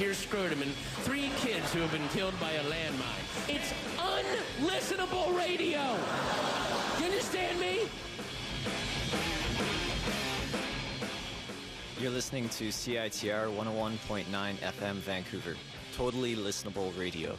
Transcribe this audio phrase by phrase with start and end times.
[0.00, 0.72] Pierce Scrotum and
[1.02, 3.50] three kids who have been killed by a landmine.
[3.50, 5.94] It's unlistenable radio.
[6.98, 7.80] You understand me?
[12.00, 15.54] You're listening to CITR 101.9 FM Vancouver.
[15.94, 17.36] Totally listenable radio.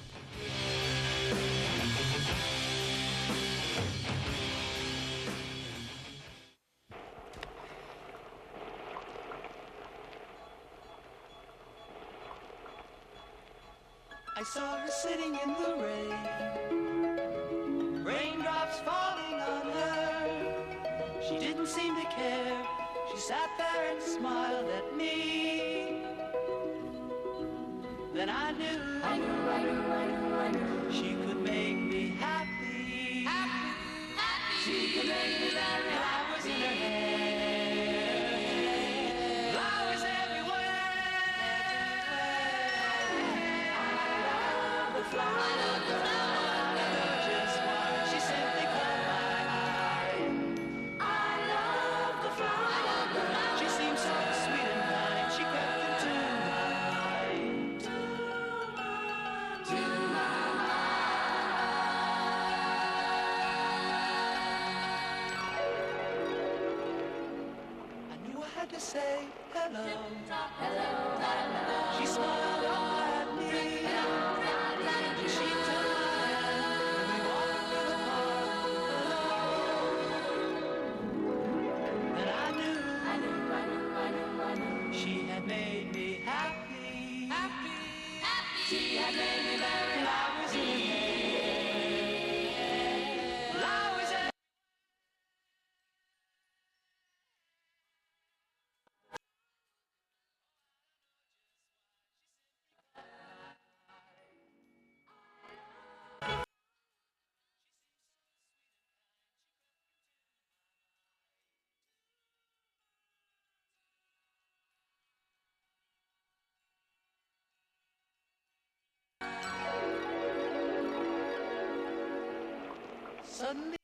[123.53, 123.80] 미쳤네.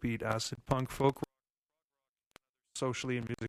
[0.00, 1.22] Beat acid punk folk rock,
[2.74, 3.48] socially and musically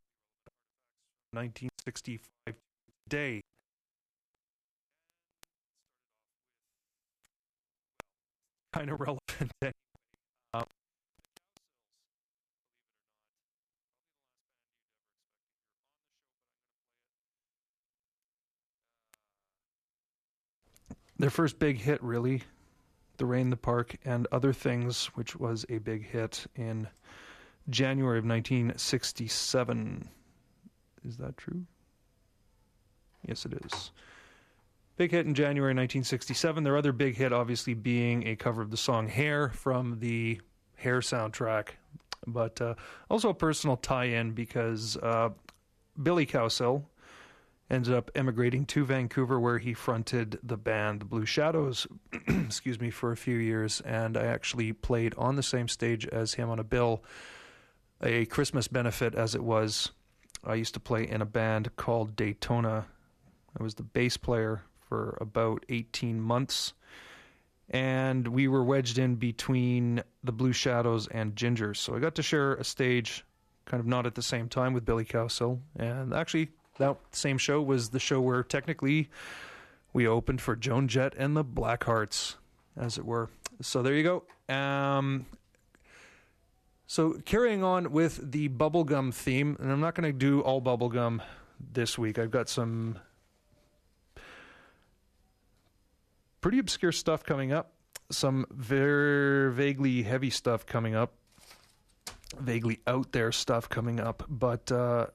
[1.34, 2.56] 1965
[3.10, 3.42] today
[8.74, 9.22] kind of relevant
[9.62, 9.74] anyway.
[10.54, 10.66] Um,
[21.18, 22.44] their first big hit really
[23.18, 26.88] the rain the park and other things which was a big hit in
[27.70, 30.10] january of 1967
[31.08, 31.64] is that true?
[33.26, 33.92] Yes it is.
[34.98, 38.78] Big hit in january 1967 their other big hit obviously being a cover of the
[38.78, 40.42] song hair from the
[40.76, 41.70] hair soundtrack.
[42.26, 42.76] But uh,
[43.10, 45.30] also a personal tie-in because uh,
[46.02, 46.84] billy cowsill
[47.70, 51.88] ended up emigrating to Vancouver, where he fronted the band Blue Shadows,
[52.28, 53.82] excuse me, for a few years.
[53.82, 57.04] And I actually played on the same stage as him on a bill,
[58.02, 59.92] a Christmas benefit as it was.
[60.44, 62.86] I used to play in a band called Daytona.
[63.60, 66.74] I was the bass player for about 18 months.
[67.70, 71.78] And we were wedged in between the Blue Shadows and Gingers.
[71.78, 73.26] So I got to share a stage
[73.66, 75.60] kind of not at the same time with Billy Cowsill.
[75.76, 79.10] And actually, that same show was the show where technically
[79.94, 82.36] we opened for Joan Jett and the Blackhearts,
[82.76, 83.30] as it were.
[83.62, 84.54] So there you go.
[84.54, 85.26] Um,
[86.86, 91.22] so carrying on with the bubblegum theme, and I'm not going to do all bubblegum
[91.74, 92.20] this week.
[92.20, 93.00] I've got some
[96.42, 97.74] pretty obscure stuff coming up,
[98.12, 101.14] some very vaguely heavy stuff coming up,
[102.40, 105.08] vaguely out there stuff coming up, but uh,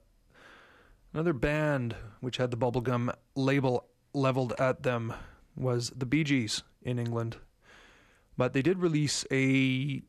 [1.13, 5.13] another band which had the bubblegum label leveled at them
[5.57, 7.37] was the Bee Gees in England.
[8.37, 10.03] But they did release a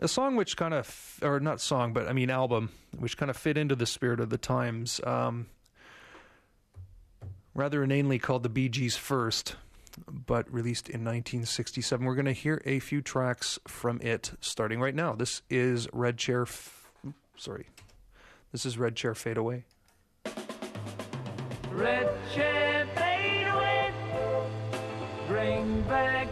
[0.00, 3.36] a song which kind of or not song but i mean album which kind of
[3.36, 5.46] fit into the spirit of the times um,
[7.54, 9.56] rather inanely called the bee gees first
[10.08, 14.94] but released in 1967 we're going to hear a few tracks from it starting right
[14.94, 16.90] now this is red chair f-
[17.36, 17.66] sorry
[18.52, 19.64] this is red chair fade away
[21.72, 23.92] Red chair fade away,
[25.28, 26.28] bring back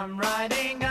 [0.00, 0.89] I'm riding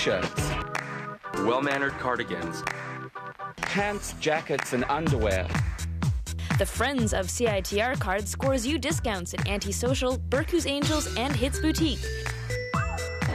[0.00, 0.50] T-shirts,
[1.40, 2.62] well-mannered cardigans,
[3.56, 5.46] pants, jackets, and underwear.
[6.58, 11.98] The Friends of CITR card scores you discounts at Antisocial, Berkou's Angels, and Hits Boutique.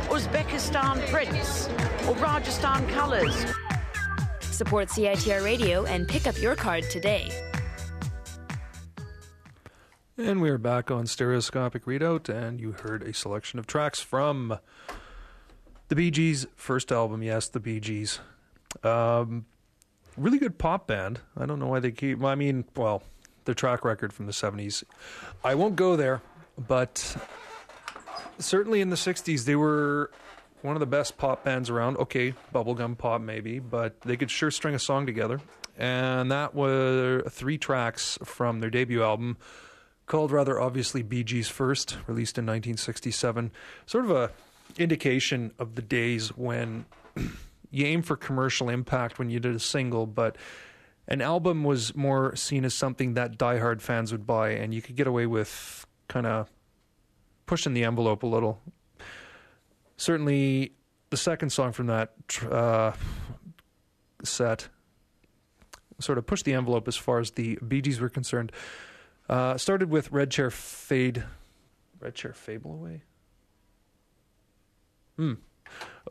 [0.09, 1.69] Uzbekistan prints
[2.07, 3.45] or Rajasthan colours.
[4.39, 7.29] Support CITR Radio and pick up your card today.
[10.17, 14.57] And we are back on Stereoscopic Readout, and you heard a selection of tracks from
[15.87, 17.23] the Bee Gees' first album.
[17.23, 18.19] Yes, the Bee Gees.
[18.83, 19.45] Um,
[20.17, 21.19] really good pop band.
[21.37, 22.23] I don't know why they keep.
[22.23, 23.03] I mean, well,
[23.45, 24.83] their track record from the 70s.
[25.43, 26.21] I won't go there,
[26.57, 27.15] but
[28.39, 30.11] certainly in the 60s, they were
[30.61, 31.97] one of the best pop bands around.
[31.97, 35.39] Okay, bubblegum pop maybe, but they could sure string a song together.
[35.77, 39.37] And that were three tracks from their debut album
[40.07, 43.51] called rather obviously Bee Gees First, released in 1967.
[43.85, 44.31] Sort of a
[44.77, 46.85] indication of the days when
[47.71, 50.37] you aim for commercial impact when you did a single, but
[51.07, 54.95] an album was more seen as something that diehard fans would buy, and you could
[54.95, 56.49] get away with kind of
[57.45, 58.61] pushing the envelope a little.
[59.97, 60.73] Certainly,
[61.09, 62.13] the second song from that
[62.49, 62.91] uh,
[64.23, 64.67] set
[65.99, 68.51] sort of pushed the envelope as far as the Bee Gees were concerned.
[69.29, 71.23] Uh, started with Red Chair Fade.
[71.99, 73.03] Red Chair Fable Away?
[75.17, 75.33] Hmm.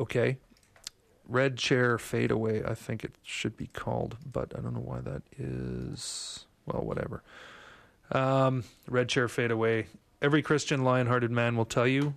[0.00, 0.38] Okay.
[1.26, 5.00] Red Chair Fade Away, I think it should be called, but I don't know why
[5.00, 6.46] that is.
[6.66, 7.22] Well, whatever.
[8.12, 9.86] Um, Red Chair Fade Away.
[10.20, 12.14] Every Christian lion hearted man will tell you.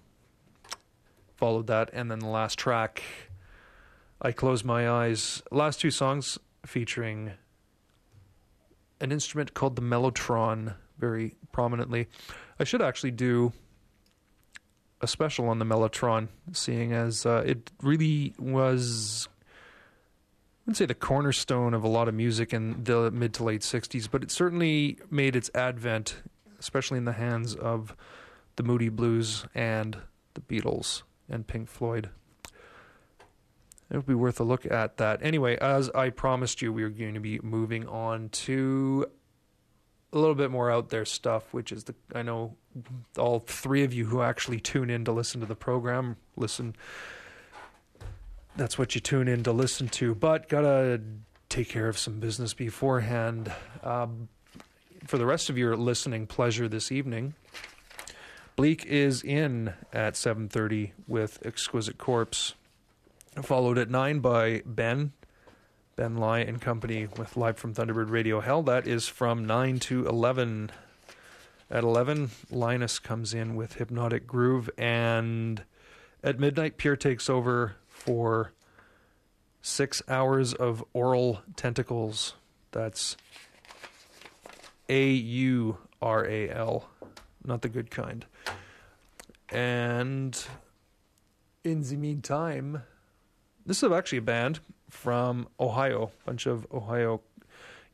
[1.36, 3.04] Followed that, and then the last track,
[4.22, 5.42] I Close My Eyes.
[5.52, 7.34] Last two songs featuring
[9.00, 12.08] an instrument called the mellotron very prominently.
[12.60, 13.54] I should actually do
[15.02, 20.96] a special on the mellotron, seeing as uh, it really was, I wouldn't say the
[20.96, 25.00] cornerstone of a lot of music in the mid to late 60s, but it certainly
[25.12, 26.18] made its advent,
[26.60, 27.96] especially in the hands of
[28.56, 29.98] the Moody Blues and
[30.34, 32.10] the Beatles and Pink Floyd.
[33.90, 35.20] It would be worth a look at that.
[35.24, 39.08] Anyway, as I promised you, we are going to be moving on to
[40.12, 42.56] a little bit more out there stuff, which is the I know
[43.18, 46.76] all three of you who actually tune in to listen to the program listen.
[48.56, 51.02] That's what you tune in to listen to, but gotta
[51.50, 53.52] take care of some business beforehand.
[53.84, 54.30] Um,
[55.06, 57.36] for the rest of your listening pleasure this evening,
[58.56, 62.56] Bleak is in at 7:30 with Exquisite Corpse,
[63.42, 65.14] followed at 9 by Ben
[65.98, 68.62] Ben Lai and Company with Live from Thunderbird Radio Hell.
[68.62, 70.72] That is from 9 to 11.
[71.70, 75.64] At 11, Linus comes in with Hypnotic Groove, and
[76.24, 78.54] at midnight, Pierre takes over for
[79.62, 82.36] six hours of Aural Tentacles.
[82.72, 83.18] That's
[84.88, 86.90] A U R A L,
[87.44, 88.26] not the good kind.
[89.50, 90.42] And
[91.64, 92.84] in the meantime,
[93.66, 96.12] this is actually a band from Ohio.
[96.22, 97.22] A bunch of Ohio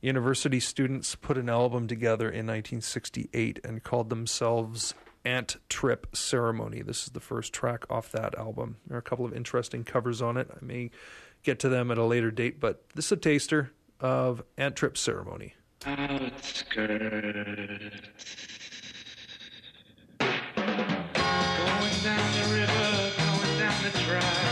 [0.04, 6.82] university students put an album together in 1968 and called themselves Ant Trip Ceremony.
[6.82, 8.76] This is the first track off that album.
[8.86, 10.50] There are a couple of interesting covers on it.
[10.50, 10.90] I may
[11.42, 14.98] get to them at a later date, but this is a taster of Ant Trip
[14.98, 15.54] Ceremony.
[15.84, 15.96] Going
[22.02, 24.43] down the river, going down the.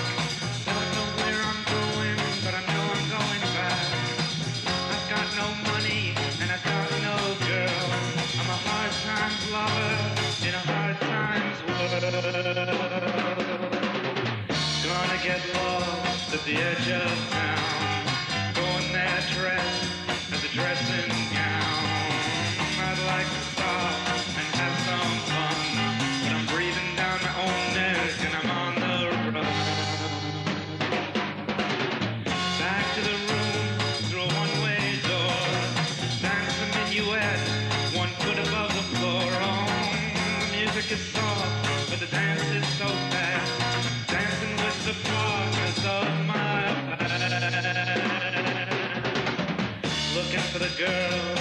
[50.84, 51.31] Girl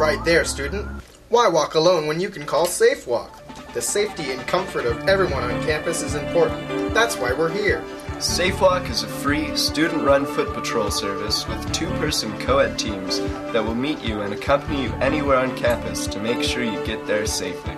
[0.00, 0.86] right there, student.
[1.28, 3.74] Why walk alone when you can call SafeWalk?
[3.74, 6.94] The safety and comfort of everyone on campus is important.
[6.94, 7.84] That's why we're here.
[8.16, 13.20] SafeWalk is a free, student run foot patrol service with two person co ed teams
[13.52, 17.06] that will meet you and accompany you anywhere on campus to make sure you get
[17.06, 17.76] there safely.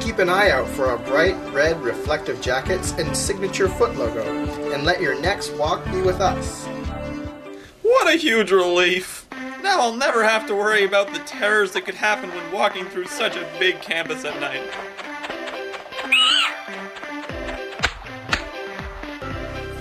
[0.00, 4.24] Keep an eye out for our bright red reflective jackets and signature foot logo,
[4.72, 6.64] and let your next walk be with us.
[7.82, 9.19] What a huge relief.
[9.70, 13.06] Now I'll never have to worry about the terrors that could happen when walking through
[13.06, 14.68] such a big campus at night.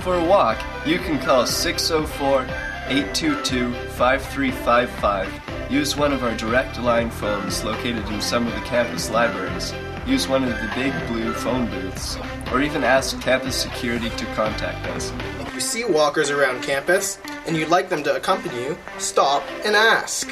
[0.03, 2.43] For a walk, you can call 604
[2.87, 9.09] 822 5355, use one of our direct line phones located in some of the campus
[9.09, 9.73] libraries,
[10.05, 12.19] use one of the big blue phone booths,
[12.51, 15.11] or even ask campus security to contact us.
[15.59, 19.75] If you see walkers around campus and you'd like them to accompany you, stop and
[19.75, 20.31] ask.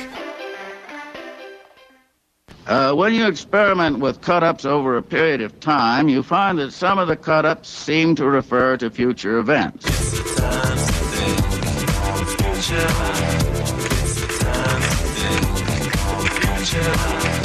[2.66, 6.98] Uh, when you experiment with cut-ups over a period of time, you find that some
[6.98, 9.84] of the cut-ups seem to refer to future events.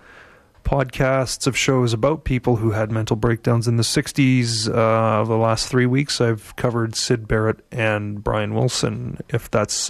[0.63, 5.69] podcasts of shows about people who had mental breakdowns in the 60s, uh, the last
[5.69, 9.89] three weeks, I've covered Syd Barrett and Brian Wilson, if that's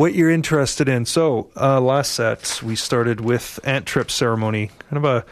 [0.00, 1.04] what you're interested in.
[1.04, 5.26] So, uh, last set, we started with Ant Trip Ceremony, kind of a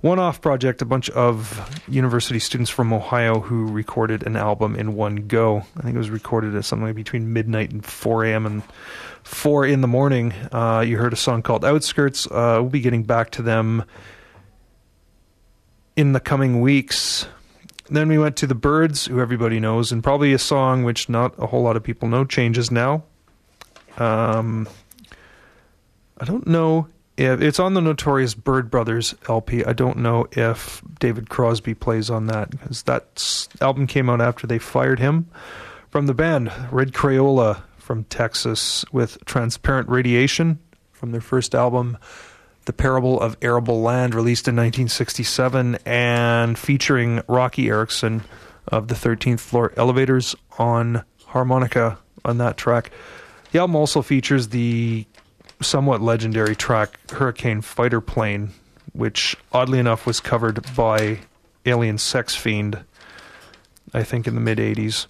[0.00, 4.96] one off project, a bunch of university students from Ohio who recorded an album in
[4.96, 5.58] one go.
[5.76, 8.44] I think it was recorded at something between midnight and 4 a.m.
[8.44, 8.64] and
[9.22, 10.32] 4 in the morning.
[10.50, 12.26] Uh, you heard a song called Outskirts.
[12.26, 13.84] Uh, we'll be getting back to them
[15.94, 17.28] in the coming weeks.
[17.88, 21.34] Then we went to The Byrds, who everybody knows, and probably a song which not
[21.38, 23.04] a whole lot of people know, Changes Now.
[23.98, 24.68] Um,
[26.18, 29.64] I don't know if it's on the Notorious Byrd Brothers LP.
[29.64, 34.46] I don't know if David Crosby plays on that because that album came out after
[34.46, 35.28] they fired him
[35.90, 36.52] from the band.
[36.70, 40.58] Red Crayola from Texas with Transparent Radiation
[40.92, 41.96] from their first album,
[42.66, 48.22] The Parable of Arable Land, released in 1967, and featuring Roky Erickson
[48.66, 52.90] of the 13th Floor Elevators on harmonica on that track.
[53.52, 55.06] The album also features the
[55.60, 58.50] somewhat legendary track Hurricane Fighter Plane,
[58.92, 61.20] which oddly enough was covered by
[61.64, 62.84] Alien Sex Fiend,
[63.94, 65.06] I think in the mid 80s.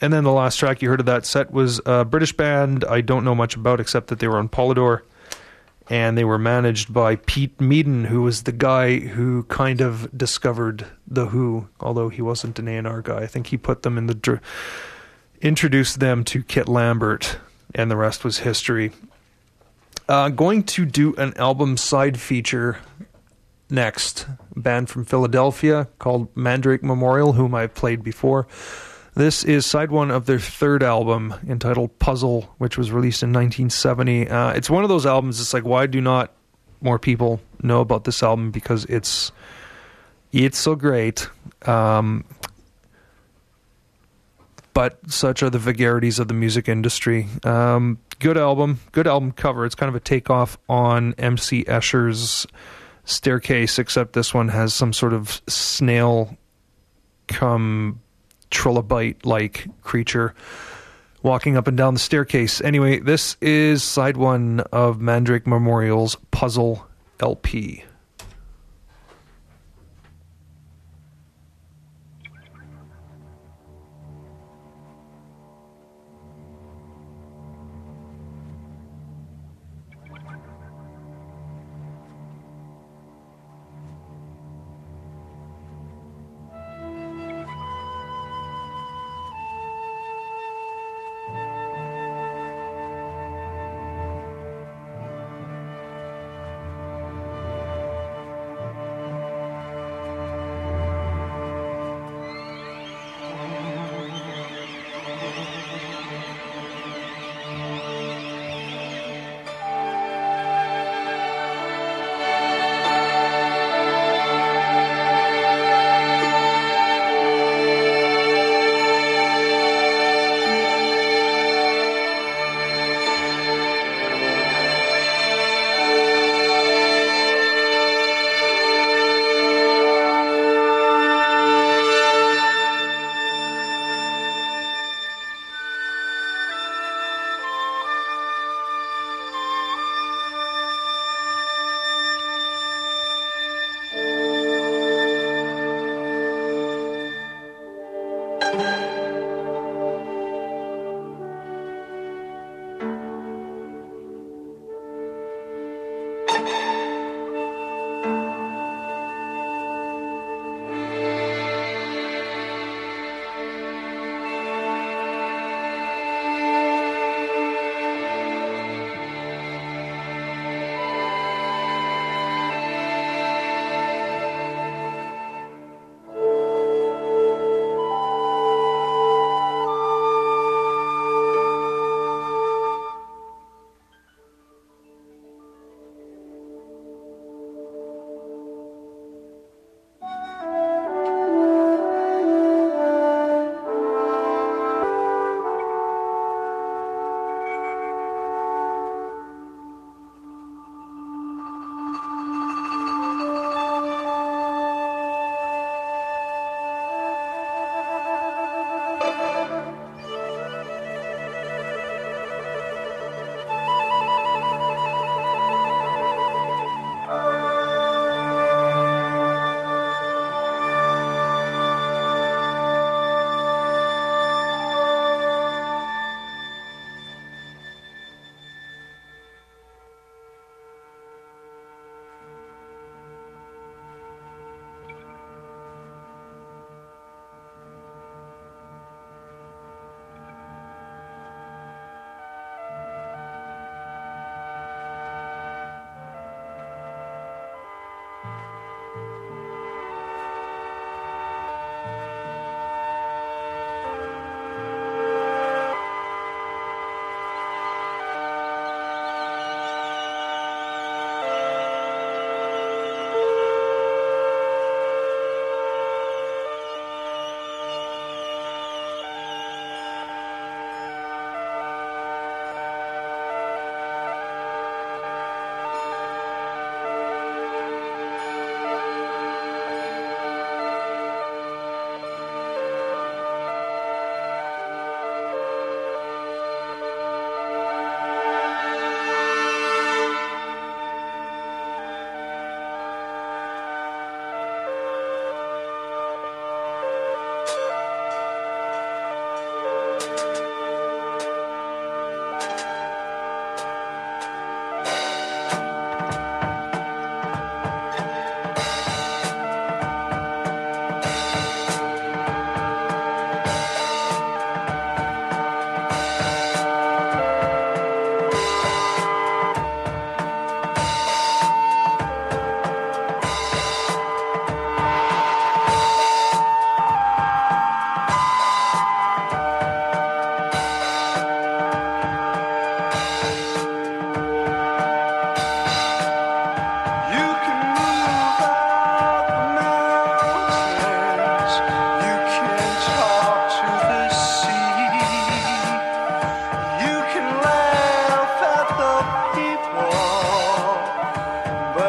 [0.00, 3.02] And then the last track you heard of that set was a British band I
[3.02, 5.02] don't know much about except that they were on Polydor
[5.88, 10.86] and they were managed by Pete Meaden, who was the guy who kind of discovered
[11.06, 13.18] the Who, although he wasn't an A&R guy.
[13.18, 14.40] I think he put them in the dr-
[15.42, 17.36] introduced them to Kit Lambert,
[17.74, 18.92] and the rest was history.
[20.08, 22.78] Uh, going to do an album side feature
[23.68, 24.26] next.
[24.54, 28.46] Band from Philadelphia called Mandrake Memorial, whom I've played before.
[29.14, 34.28] This is side one of their third album entitled Puzzle, which was released in 1970.
[34.28, 35.40] Uh, it's one of those albums.
[35.40, 36.32] It's like, why do not
[36.80, 38.50] more people know about this album?
[38.50, 39.32] Because it's
[40.32, 41.28] it's so great.
[41.66, 42.24] Um,
[44.74, 47.26] but such are the vagaries of the music industry.
[47.44, 49.66] Um, good album, good album cover.
[49.66, 52.46] It's kind of a takeoff on MC Escher's
[53.04, 56.36] Staircase, except this one has some sort of snail
[57.26, 58.00] come
[58.50, 60.34] trilobite like creature
[61.22, 62.60] walking up and down the staircase.
[62.60, 66.86] Anyway, this is side one of Mandrake Memorial's Puzzle
[67.20, 67.84] LP.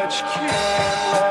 [0.04, 1.23] much can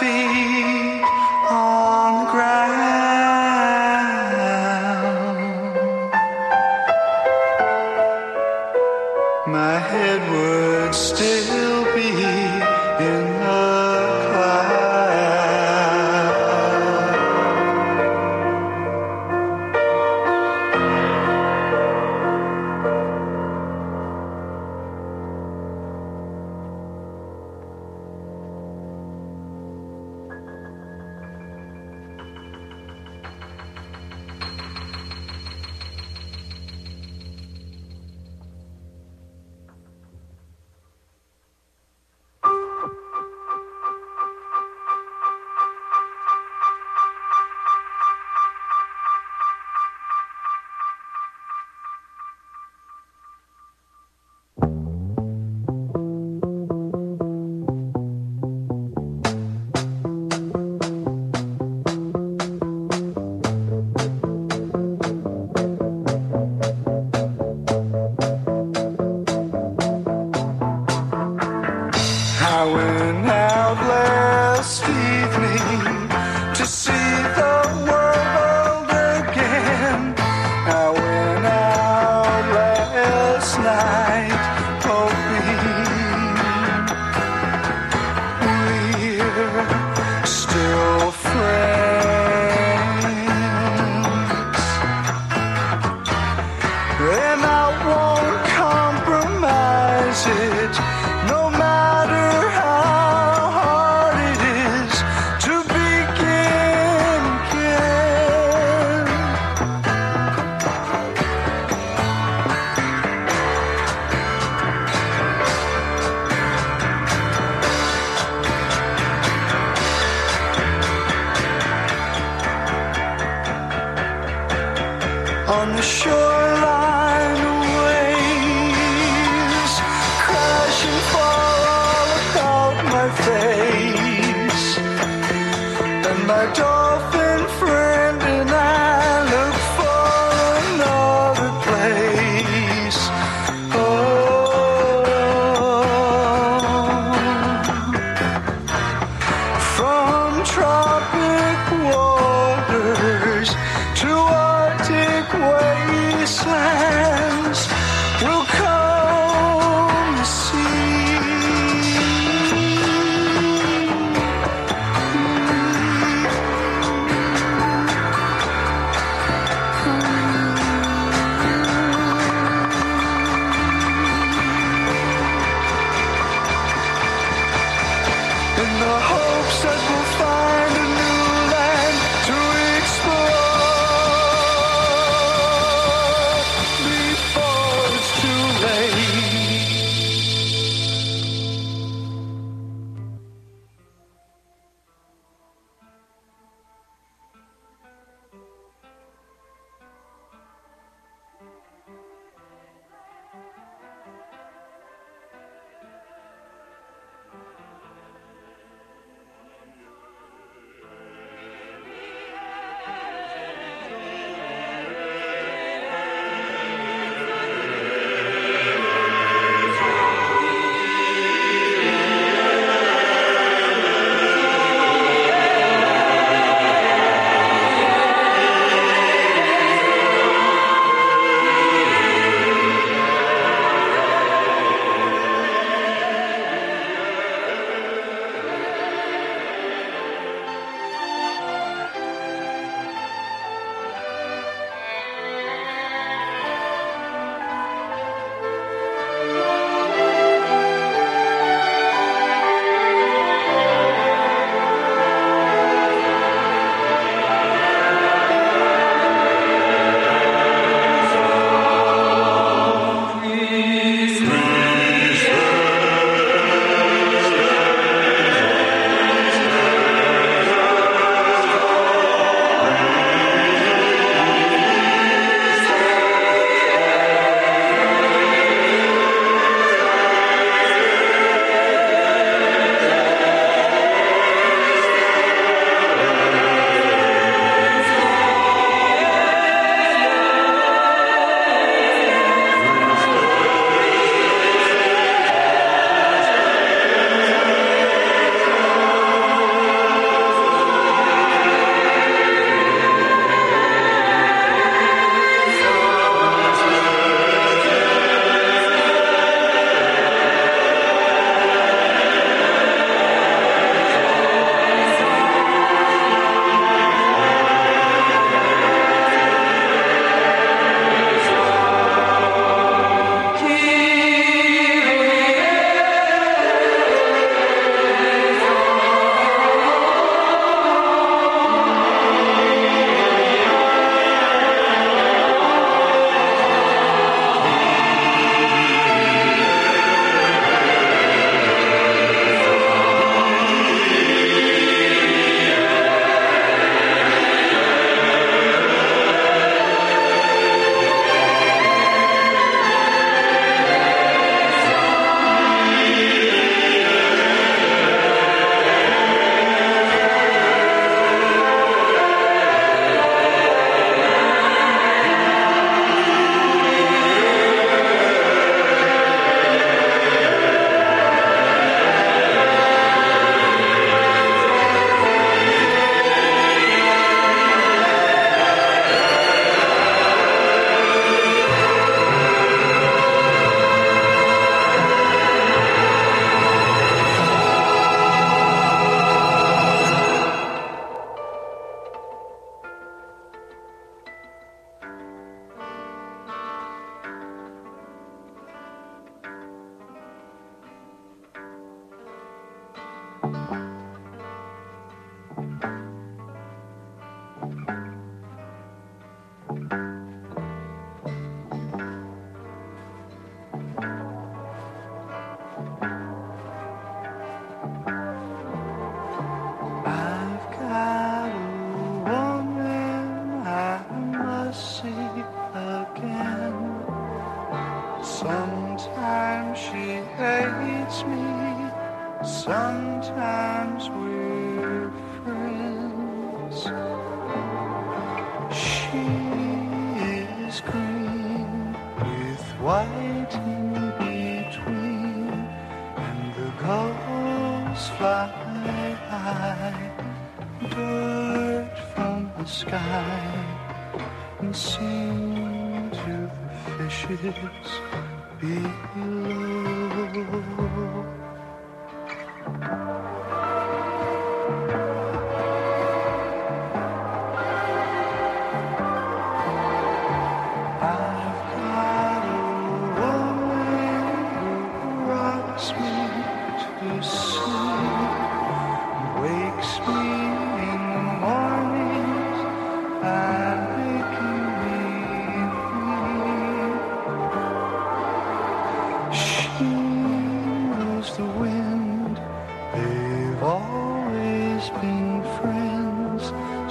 [0.00, 0.37] my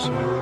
[0.08, 0.37] so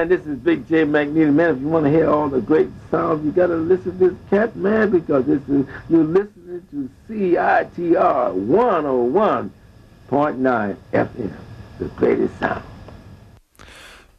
[0.00, 1.32] man, this is Big Jay McNeely.
[1.32, 4.18] Man, if you want to hear all the great sounds, you gotta listen to this
[4.30, 11.32] cat, man, because this is you're listening to CITR 101.9 FM,
[11.78, 12.62] the greatest sound.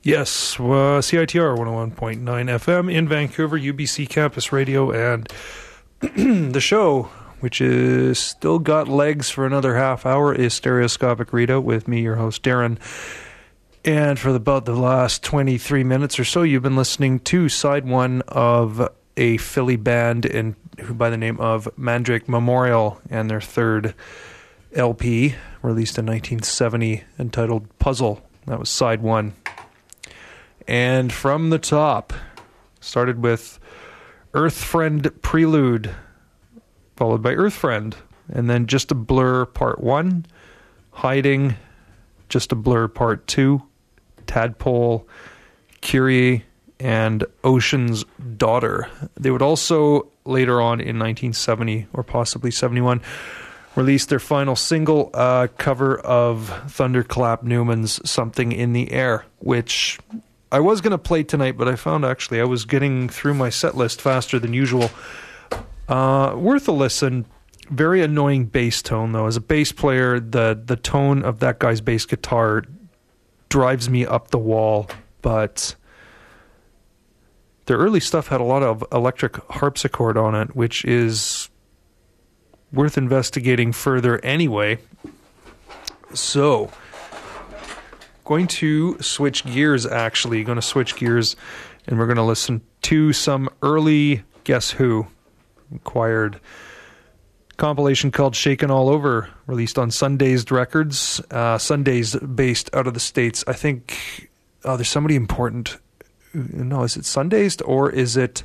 [0.04, 5.28] Yes, uh, CITR 101.9 FM in Vancouver, UBC Campus Radio, and
[6.02, 7.04] the show,
[7.40, 12.16] which is still got legs for another half hour, is Stereoscopic Readout with me, your
[12.16, 12.78] host, Darren.
[13.84, 18.22] And for about the last 23 minutes or so, you've been listening to side one
[18.28, 20.56] of a Philly band in,
[20.92, 23.96] by the name of Mandrake Memorial and their third
[24.74, 28.22] LP, released in 1970, entitled Puzzle.
[28.46, 29.34] That was side one.
[30.68, 32.14] And from the top,
[32.80, 33.60] started with
[34.36, 35.90] Earth Friend Prelude,
[36.96, 37.96] followed by Earth Friend,
[38.32, 40.28] and then Just a Blur Part 1,
[40.92, 41.56] Hiding,
[42.30, 43.62] Just a Blur Part 2,
[44.32, 45.06] Tadpole,
[45.82, 46.46] Curie,
[46.80, 48.06] and Ocean's
[48.38, 48.88] Daughter.
[49.20, 53.02] They would also later on in 1970 or possibly 71
[53.76, 60.00] release their final single uh, cover of Thunderclap Newman's Something in the Air, which
[60.50, 63.50] I was going to play tonight, but I found actually I was getting through my
[63.50, 64.92] set list faster than usual.
[65.90, 67.26] Uh, worth a listen.
[67.70, 69.28] Very annoying bass tone, though.
[69.28, 72.64] As a bass player, the the tone of that guy's bass guitar
[73.52, 74.88] drives me up the wall.
[75.22, 75.76] But
[77.66, 81.50] their early stuff had a lot of electric harpsichord on it, which is
[82.74, 84.80] worth investigating further anyway.
[86.14, 86.72] So,
[88.26, 90.44] going to switch gears actually.
[90.44, 91.36] Going to switch gears
[91.88, 95.08] and we're going to listen to some early Guess Who
[95.76, 96.40] acquired
[97.62, 101.22] compilation called Shakin' All Over, released on Sundazed Records.
[101.30, 103.44] Uh, Sundazed, based out of the States.
[103.46, 104.32] I think
[104.66, 105.78] oh, there's somebody important.
[106.34, 108.42] No, is it Sundazed or is it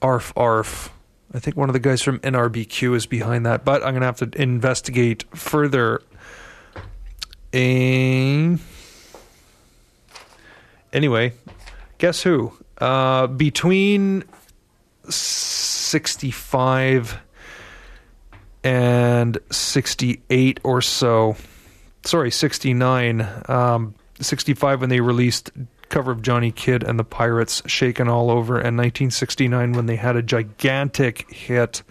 [0.00, 0.90] ARF ARF?
[1.34, 4.06] I think one of the guys from NRBQ is behind that, but I'm going to
[4.06, 6.00] have to investigate further.
[7.52, 8.58] And
[10.94, 11.34] anyway,
[11.98, 12.54] guess who?
[12.78, 14.24] Uh, between
[15.10, 17.20] 65
[18.64, 21.36] and 68 or so.
[22.04, 23.26] Sorry, 69.
[23.48, 25.50] Um, 65 when they released
[25.88, 30.16] cover of Johnny Kidd and the Pirates Shakin' All Over, and 1969 when they had
[30.16, 31.82] a gigantic hit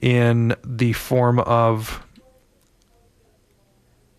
[0.00, 2.02] in the form of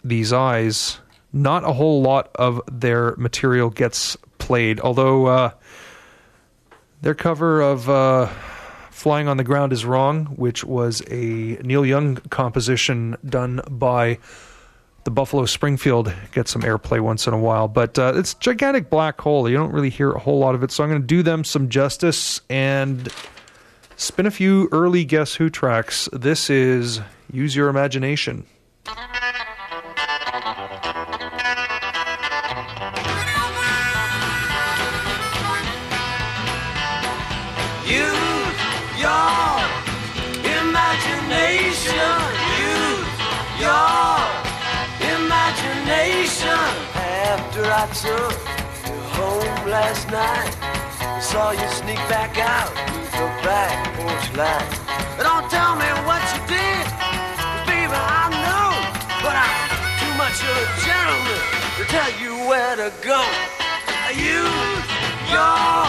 [0.03, 0.99] These Eyes.
[1.33, 5.51] Not a whole lot of their material gets played, although uh,
[7.05, 8.25] their cover of uh,
[8.89, 14.17] Flying on the Ground is Wrong, which was a Neil Young composition done by
[15.03, 19.21] the Buffalo Springfield gets some airplay once in a while, but uh, it's gigantic black
[19.21, 19.47] hole.
[19.47, 21.43] You don't really hear a whole lot of it, so I'm going to do them
[21.43, 23.07] some justice and
[23.97, 26.09] spin a few early Guess Who tracks.
[26.11, 27.01] This is
[27.31, 28.47] Use Your Imagination.
[47.77, 48.39] I took
[48.87, 50.55] you home last night,
[51.03, 52.71] I saw you sneak back out
[53.11, 54.71] the back porch light.
[55.19, 56.85] Don't tell me what you did,
[57.67, 58.71] baby I know,
[59.19, 61.43] but I'm too much of a gentleman
[61.75, 63.19] to tell you where to go.
[64.15, 64.87] Use
[65.35, 65.84] your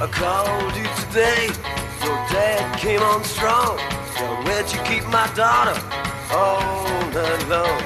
[0.00, 1.50] I called you today.
[2.06, 3.74] Your dad came on strong.
[4.14, 5.74] Well, where'd you keep my daughter
[6.30, 6.86] all
[7.50, 7.82] long?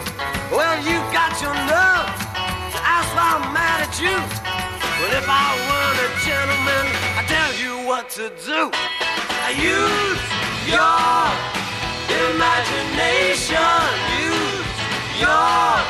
[0.52, 2.12] Well, you got your nerve
[2.68, 4.12] to ask why I'm mad at you.
[4.12, 6.84] Well, if I weren't a gentleman,
[7.16, 8.68] I'd tell you what to do.
[9.56, 10.20] Use
[10.68, 11.16] your
[12.28, 13.88] imagination.
[14.20, 14.68] Use
[15.16, 15.80] your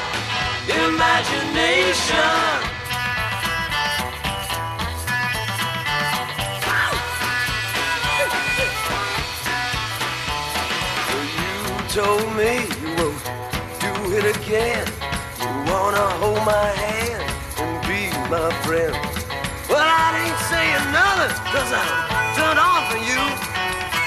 [0.86, 2.71] imagination.
[11.92, 13.20] Told me you won't
[13.84, 14.86] do it again.
[15.40, 17.20] You wanna hold my hand
[17.60, 18.96] and be my friend.
[19.68, 21.92] Well, I ain't saying nothing, cause I'm
[22.32, 23.20] done off for you.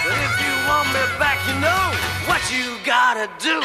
[0.02, 1.86] But if you want me back, you know
[2.26, 3.62] what you gotta do.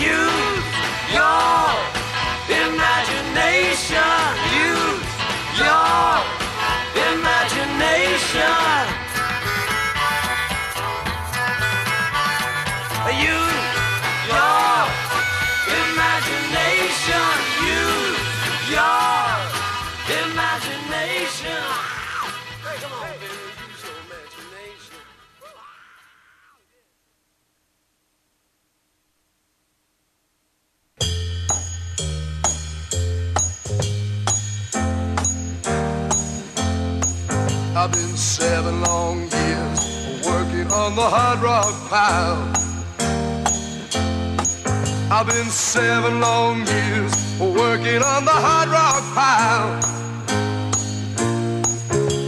[0.00, 0.64] Use
[1.12, 1.68] your
[2.48, 4.24] imagination.
[4.56, 5.04] Use
[5.60, 6.24] your
[7.12, 8.97] imagination.
[37.80, 42.42] I've been seven long years working on the hard rock pile.
[45.12, 49.78] I've been seven long years working on the hard rock pile.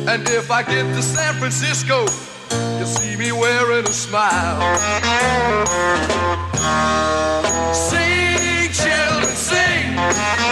[0.08, 2.06] And if I get to San Francisco,
[2.78, 4.60] you'll see me wearing a smile.
[7.74, 10.49] Sing, children, sing.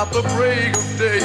[0.00, 1.20] About the break of day.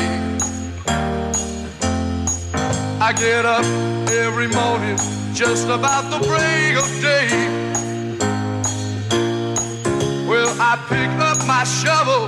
[2.99, 3.63] I get up
[4.11, 4.97] every morning
[5.33, 7.29] just about the break of day.
[10.27, 12.27] Well, I pick up my shovel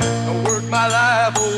[0.00, 1.57] and work my life away.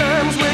[0.00, 0.49] Times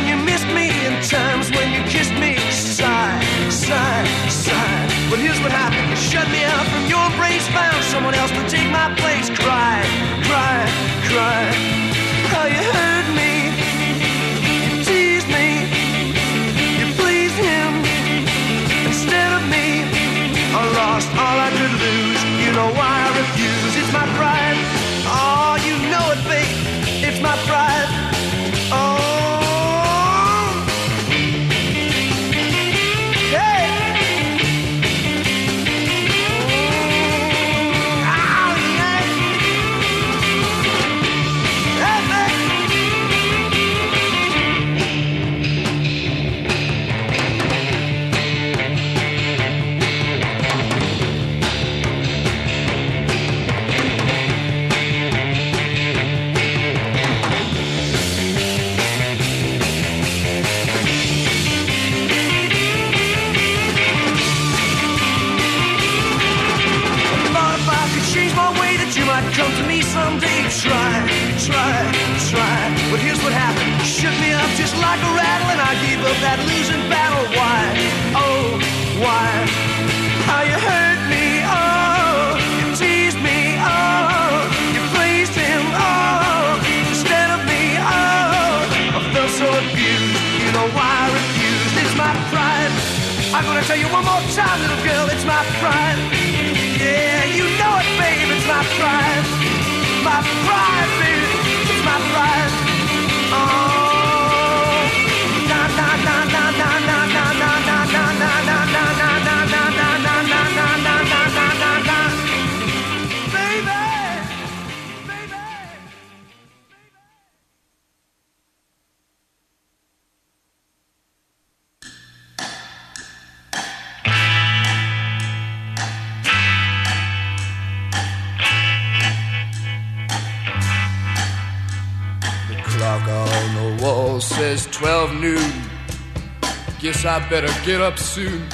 [137.08, 138.48] I better get up soon.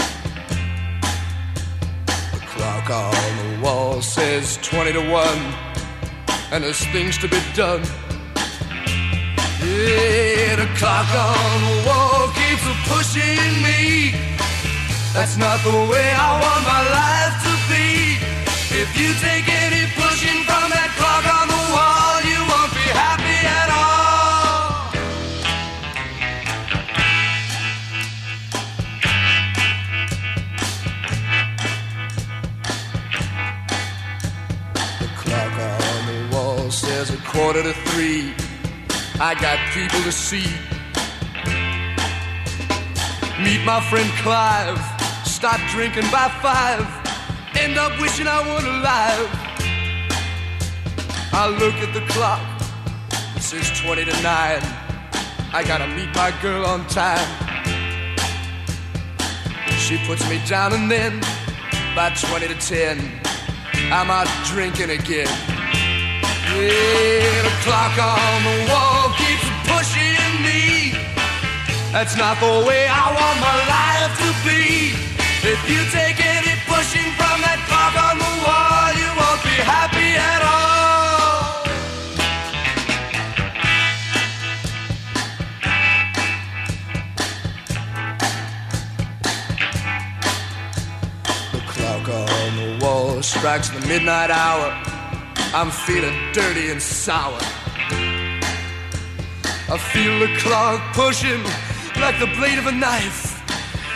[2.04, 5.28] The clock on the wall says 20 to 1.
[6.52, 7.82] And there's things to be done.
[9.62, 14.12] Yeah, the clock on the wall keeps pushing me.
[15.14, 18.18] That's not the way I want my life to be.
[18.82, 19.61] If you take any
[37.32, 38.34] quarter to three.
[39.18, 40.46] I got people to see.
[43.42, 44.78] Meet my friend Clive.
[45.26, 46.84] Stop drinking by five.
[47.56, 49.28] End up wishing I weren't alive.
[51.32, 52.42] I look at the clock.
[53.34, 54.22] It says 20 to 9.
[54.24, 57.28] I gotta meet my girl on time.
[59.78, 61.20] She puts me down and then
[61.96, 63.20] by 20 to 10,
[63.90, 65.51] I'm out drinking again.
[66.54, 70.92] Yeah, the clock on the wall keeps pushing me.
[71.92, 74.92] That's not the way I want my life to be.
[75.44, 80.14] If you take any pushing from that clock on the wall, you won't be happy
[80.14, 81.64] at all.
[91.52, 94.91] The clock on the wall strikes the midnight hour.
[95.54, 97.38] I'm feeling dirty and sour.
[99.68, 101.42] I feel the clock pushing
[102.00, 103.38] like the blade of a knife.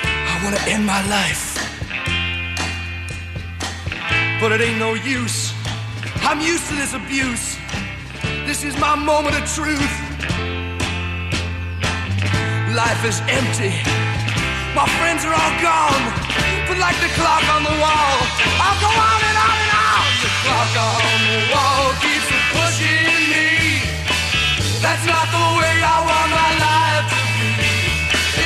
[0.04, 1.56] I wanna end my life.
[4.38, 5.54] But it ain't no use.
[6.28, 7.56] I'm used to this abuse.
[8.44, 9.94] This is my moment of truth.
[12.76, 13.72] Life is empty.
[14.76, 16.04] My friends are all gone.
[16.68, 18.16] But like the clock on the wall,
[18.60, 19.25] I'll go on
[20.46, 23.82] clock on the wall keeps pushing me.
[24.78, 27.74] That's not the way I want my life to be.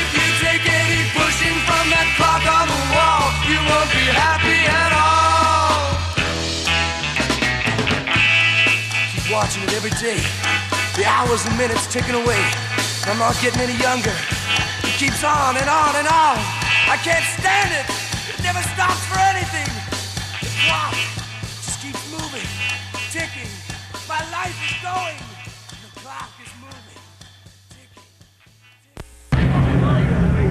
[0.00, 4.60] If you take any pushing from that clock on the wall, you won't be happy
[4.64, 5.76] at all.
[9.12, 10.24] Keep watching it every day.
[10.96, 12.40] The hours and minutes ticking away.
[13.04, 14.16] I'm not getting any younger.
[14.88, 16.36] It keeps on and on and on.
[16.88, 17.86] I can't stand it.
[18.32, 19.49] It never stops for anything.
[24.82, 25.16] Going.
[25.16, 26.76] The clock is moving.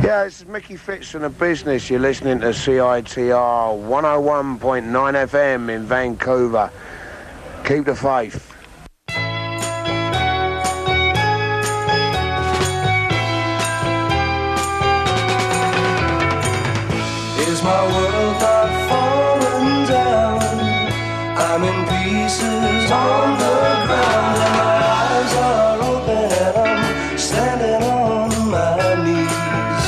[0.03, 1.89] Yeah, this is Micky Fitz from the business.
[1.89, 6.69] You're listening to CITR 101.9 FM in Vancouver.
[7.65, 8.45] Keep the faith.
[17.47, 20.41] Is my world not falling down?
[21.35, 28.29] I'm in pieces on the ground, and my eyes are open, and I'm standing on
[28.49, 29.85] my knees.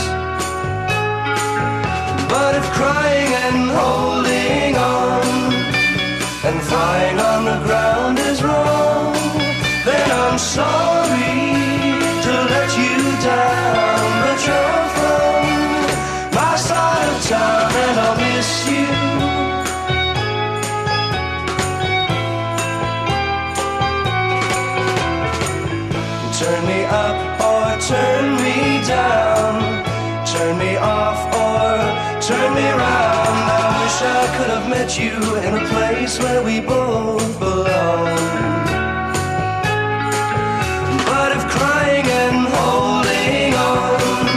[2.30, 5.23] But if crying and holding on
[6.48, 9.15] and flying on the ground is wrong,
[9.86, 11.31] then I'm sorry
[34.91, 38.18] met you in a place where we both belong.
[41.05, 44.27] But if crying and holding on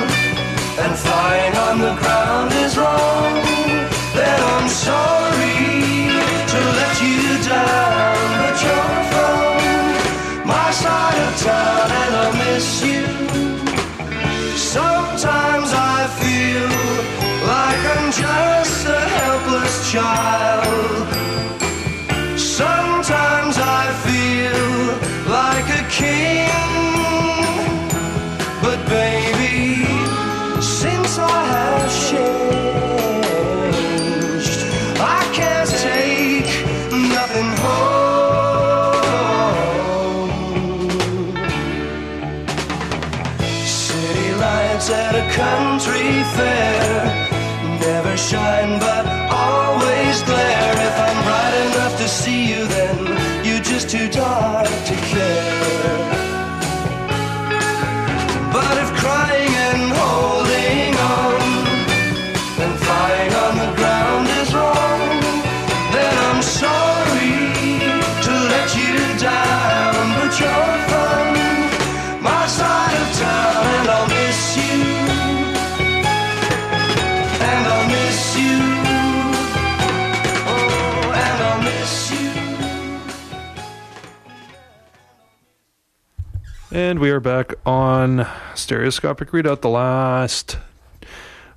[0.82, 3.34] and flying on the ground is wrong,
[4.14, 5.58] then I'm sorry
[6.52, 8.16] to let you down.
[8.42, 13.06] But you're from my side of town and I miss you.
[14.56, 16.70] Sometimes I feel
[17.52, 20.43] like I'm just a helpless child.
[25.94, 26.63] King.
[87.04, 90.56] We are back on Stereoscopic Readout, the last,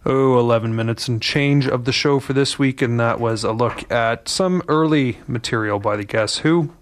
[0.05, 2.81] oh, 11 minutes and change of the show for this week.
[2.81, 6.73] And that was a look at some early material by the Guess Who,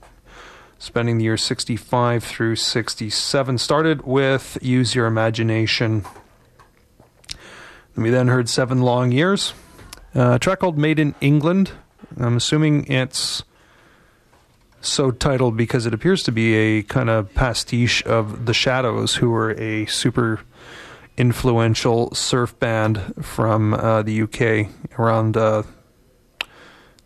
[0.80, 3.60] spending the year 65 through 67.
[3.60, 6.04] Started with Use Your Imagination.
[7.96, 9.54] And we then heard Seven Long Years,
[10.16, 11.70] a track called Made in England.
[12.18, 13.44] I'm assuming it's
[14.88, 19.30] so titled because it appears to be a kind of pastiche of The Shadows, who
[19.30, 20.42] were a super
[21.18, 25.64] influential surf band from uh, the UK around uh,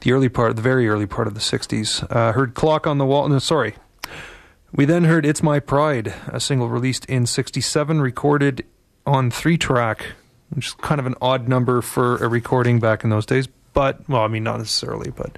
[0.02, 2.06] the early part, the very early part of the 60s.
[2.10, 3.28] Uh, heard Clock on the Wall.
[3.28, 3.76] No, sorry.
[4.74, 8.66] We then heard It's My Pride, a single released in 67, recorded
[9.06, 10.06] on three track,
[10.50, 13.48] which is kind of an odd number for a recording back in those days.
[13.74, 15.38] But, well, I mean, not necessarily, but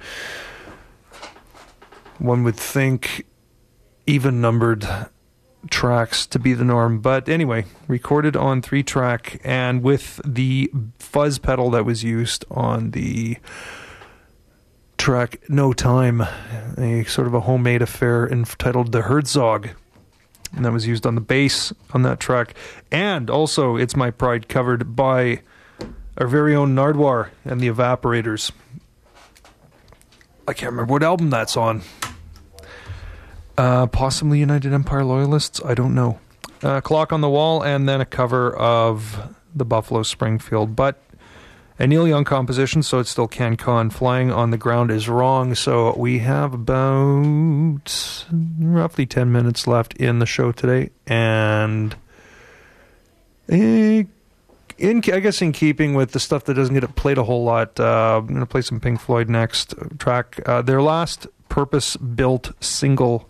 [2.22, 3.26] one would think
[4.06, 4.86] even numbered
[5.70, 7.00] tracks to be the norm.
[7.00, 12.92] But anyway, recorded on three track and with the fuzz pedal that was used on
[12.92, 13.38] the
[14.98, 16.22] track No Time,
[16.78, 19.70] a sort of a homemade affair entitled The Herzog.
[20.54, 22.54] And that was used on the bass on that track.
[22.90, 25.40] And also, It's My Pride covered by
[26.18, 28.52] our very own Nardwuar and the Evaporators.
[30.46, 31.82] I can't remember what album that's on.
[33.62, 35.60] Uh, possibly United Empire Loyalists.
[35.64, 36.18] I don't know.
[36.64, 40.74] Uh, Clock on the Wall, and then a cover of the Buffalo Springfield.
[40.74, 41.00] But
[41.78, 43.90] a Neil Young composition, so it's still Can Con.
[43.90, 45.54] Flying on the Ground is wrong.
[45.54, 48.26] So we have about
[48.58, 50.90] roughly 10 minutes left in the show today.
[51.06, 51.94] And
[53.46, 54.08] in,
[54.80, 58.18] I guess in keeping with the stuff that doesn't get played a whole lot, uh,
[58.18, 60.40] I'm going to play some Pink Floyd next track.
[60.46, 63.28] Uh, their last purpose built single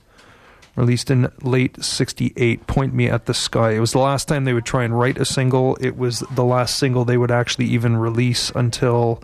[0.77, 3.73] released in late 68 point me at the sky.
[3.73, 5.77] It was the last time they would try and write a single.
[5.81, 9.23] It was the last single they would actually even release until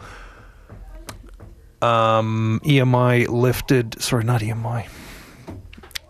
[1.81, 4.89] um, emi lifted sorry not emi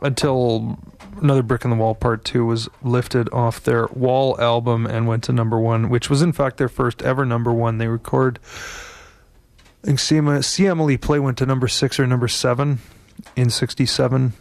[0.01, 0.78] until
[1.20, 5.24] another brick in the wall part 2 was lifted off their wall album and went
[5.24, 8.39] to number 1 which was in fact their first ever number 1 they record
[9.82, 12.78] think see, Em- see Emily play went to number 6 or number 7
[13.36, 14.32] in 67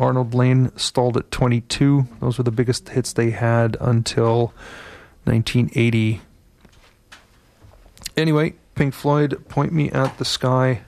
[0.00, 2.06] Arnold Layne stalled at 22.
[2.20, 4.54] Those were the biggest hits they had until
[5.24, 6.22] 1980.
[8.16, 10.80] Anyway, Pink Floyd, Point Me at the Sky.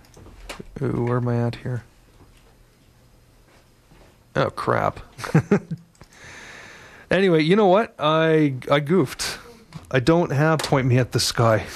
[0.80, 1.84] Ooh, where am I at here?
[4.34, 5.00] Oh, crap.
[7.10, 7.94] anyway, you know what?
[7.98, 9.38] I I goofed.
[9.90, 11.66] I don't have Point Me at the Sky.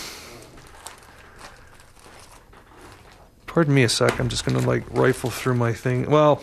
[3.47, 4.19] Pardon me a sec.
[4.19, 6.11] I'm just going to like rifle through my thing.
[6.11, 6.43] Well,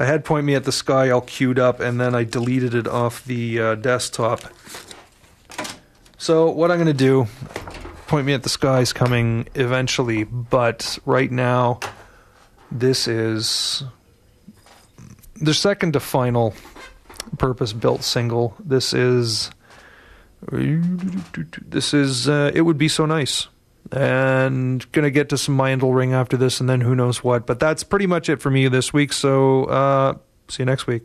[0.00, 2.86] I had Point Me at the Sky all queued up, and then I deleted it
[2.86, 4.40] off the uh, desktop.
[6.18, 7.26] So what I'm going to do,
[8.06, 11.80] Point Me at the Sky is coming eventually, but right now,
[12.70, 13.82] this is
[15.34, 16.54] their second to final
[17.38, 18.54] purpose-built single.
[18.60, 19.50] This is
[20.40, 23.48] this is uh, it would be so nice
[23.92, 27.46] and gonna get to some mindle ring after this and then who knows what.
[27.46, 30.14] But that's pretty much it for me this week so uh
[30.48, 31.02] see you next week